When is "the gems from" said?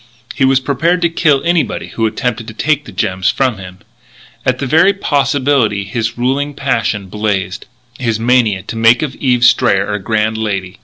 2.85-3.59